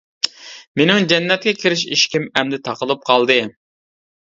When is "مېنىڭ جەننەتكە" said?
0.79-1.53